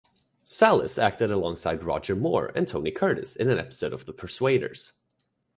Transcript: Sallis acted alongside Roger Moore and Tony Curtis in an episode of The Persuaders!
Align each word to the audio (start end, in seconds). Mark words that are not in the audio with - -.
Sallis 0.43 0.97
acted 0.97 1.29
alongside 1.29 1.83
Roger 1.83 2.15
Moore 2.15 2.51
and 2.55 2.67
Tony 2.67 2.89
Curtis 2.89 3.35
in 3.35 3.51
an 3.51 3.59
episode 3.59 3.93
of 3.93 4.07
The 4.07 4.13
Persuaders! 4.13 4.93